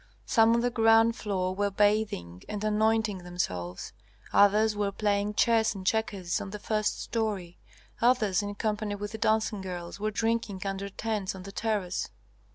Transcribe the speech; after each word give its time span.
Some 0.25 0.55
on 0.55 0.61
the 0.61 0.71
ground 0.71 1.15
floor 1.15 1.53
were 1.53 1.69
bathing 1.69 2.41
and 2.49 2.63
anointing 2.63 3.19
themselves, 3.19 3.93
others 4.33 4.75
were 4.75 4.91
playing 4.91 5.35
chess 5.35 5.75
and 5.75 5.85
checkers 5.85 6.41
on 6.41 6.49
the 6.49 6.57
first 6.57 6.99
story, 6.99 7.59
others 8.01 8.41
in 8.41 8.55
company 8.55 8.95
with 8.95 9.21
dancing 9.21 9.61
girls 9.61 9.99
were 9.99 10.09
drinking 10.09 10.63
under 10.65 10.89
tents 10.89 11.35
on 11.35 11.43
the 11.43 11.51
terrace. 11.51 12.09